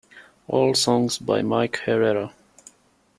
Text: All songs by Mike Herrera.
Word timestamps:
All 0.47 0.73
songs 0.73 1.19
by 1.19 1.43
Mike 1.43 1.77
Herrera. 1.85 2.33